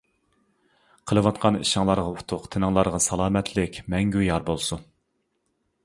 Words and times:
قىلىۋاتقان 1.11 1.59
ئىشىڭلارغا 1.59 2.15
ئۇتۇق 2.15 2.49
تېنىڭلارغا 2.55 3.03
سالامەتلىك 3.09 3.79
مەڭگۈ 3.95 4.27
يار 4.31 4.51
بولسۇن! 4.53 4.87